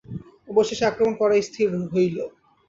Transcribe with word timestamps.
অবশেষে 0.47 0.83
আক্রমণ 0.87 1.13
করাই 1.17 1.43
স্থির 1.43 1.65
হইল। 1.93 2.17